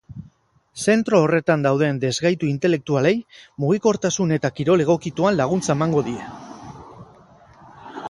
Zentro 0.85 1.19
horretan 1.25 1.65
dauden 1.65 1.99
desgaitu 2.05 2.49
intelektualei 2.53 3.13
mugikortasun 3.65 4.35
eta 4.41 4.53
kirol 4.61 4.85
egokituan 4.89 5.41
laguntza 5.43 5.79
emango 5.79 6.07
die. 6.11 6.29